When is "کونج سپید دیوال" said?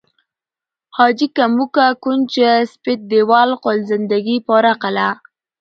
2.03-3.49